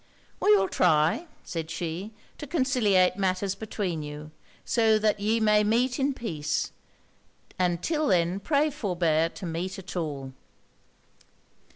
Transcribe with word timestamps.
'We 0.39 0.55
will 0.57 0.67
try,' 0.67 1.27
said 1.43 1.69
she, 1.69 2.11
'to 2.39 2.47
conciliate 2.47 3.17
matters 3.17 3.53
between 3.53 4.01
you, 4.01 4.31
so 4.65 4.97
that 4.97 5.19
ye 5.19 5.39
may 5.39 5.63
meet 5.63 5.99
in 5.99 6.15
peace; 6.15 6.71
and 7.59 7.83
till 7.83 8.07
then 8.07 8.39
pray 8.39 8.71
forbear 8.71 9.29
to 9.29 9.45
meet 9.45 9.77
at 9.77 9.95
all.' 9.95 10.33